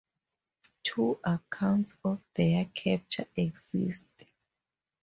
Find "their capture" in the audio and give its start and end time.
2.33-3.27